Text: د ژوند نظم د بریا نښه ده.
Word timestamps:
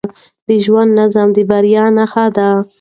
د 0.47 0.49
ژوند 0.65 0.89
نظم 0.99 1.27
د 1.35 1.37
بریا 1.49 1.85
نښه 1.97 2.25
ده. 2.35 2.49